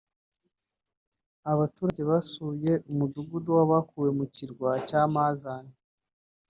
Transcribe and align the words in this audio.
Abaturage 1.51 2.01
basuye 2.09 2.71
umudugudu 2.91 3.49
w’abakuwe 3.57 4.09
ku 4.17 4.25
kirwa 4.35 4.71
cya 4.87 5.01
Mazane 5.13 5.75